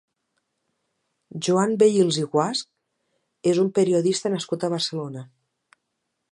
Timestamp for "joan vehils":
1.47-2.17